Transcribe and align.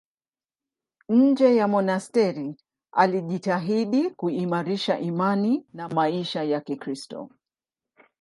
Nje 1.09 1.55
ya 1.55 1.67
monasteri 1.67 2.55
alijitahidi 2.91 4.09
kuimarisha 4.11 4.99
imani 4.99 5.65
na 5.73 5.89
maisha 5.89 6.43
ya 6.43 6.61
Kikristo. 6.61 7.29